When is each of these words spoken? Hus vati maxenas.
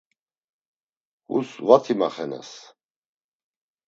Hus 1.31 1.51
vati 1.71 1.93
maxenas. 2.03 2.49